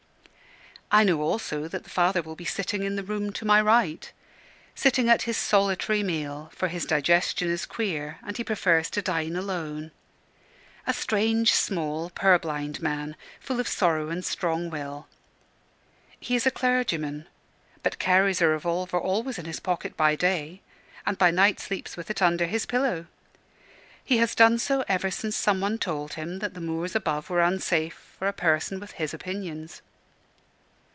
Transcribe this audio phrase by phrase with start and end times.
[0.93, 4.11] I know also that the father will be sitting in the room to my right
[4.75, 9.37] sitting at his solitary meal, for his digestion is queer, and he prefers to dine
[9.37, 9.91] alone:
[10.85, 15.07] a strange, small, purblind man, full of sorrow and strong will.
[16.19, 17.25] He is a clergyman,
[17.83, 20.59] but carries a revolver always in his pocket by day,
[21.05, 23.05] and by night sleeps with it under his pillow.
[24.03, 27.39] He has done so ever since some one told him that the moors above were
[27.41, 29.81] unsafe for a person with his opinions.